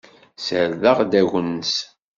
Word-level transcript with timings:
Ssardeɣ-d 0.39 1.13
agnes. 1.21 1.73